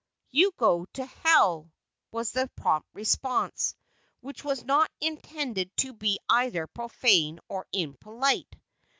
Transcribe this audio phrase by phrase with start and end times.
[0.31, 1.71] "You go to Hell,"
[2.11, 3.75] was the prompt response;
[4.19, 8.55] which was not intended to be either profane or impolite.